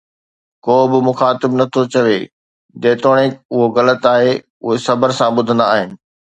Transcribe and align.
ڪو 0.65 0.75
به 0.91 0.99
مخاطب 1.09 1.51
نه 1.59 1.65
ٿو 1.73 1.81
چوي، 1.93 2.19
جيتوڻيڪ 2.81 3.31
اهو 3.53 3.63
غلط 3.77 4.01
آهي، 4.13 4.33
اهي 4.65 4.75
صبر 4.87 5.09
سان 5.17 5.29
ٻڌندا 5.37 5.65
آهن 5.75 5.89